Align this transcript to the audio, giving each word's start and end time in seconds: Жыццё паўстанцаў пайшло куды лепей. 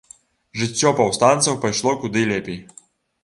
Жыццё 0.59 0.93
паўстанцаў 0.99 1.59
пайшло 1.65 1.93
куды 2.05 2.23
лепей. 2.31 2.59